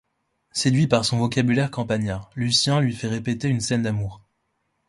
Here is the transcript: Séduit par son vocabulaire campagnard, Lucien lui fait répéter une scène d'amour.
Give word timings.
Séduit 0.51 0.87
par 0.87 1.05
son 1.05 1.19
vocabulaire 1.19 1.69
campagnard, 1.69 2.31
Lucien 2.35 2.81
lui 2.81 2.95
fait 2.95 3.07
répéter 3.07 3.47
une 3.49 3.61
scène 3.61 3.83
d'amour. 3.83 4.19